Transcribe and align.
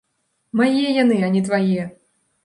Мае 0.61 0.87
яны, 1.03 1.17
а 1.27 1.29
не 1.35 1.43
твае! 1.49 1.83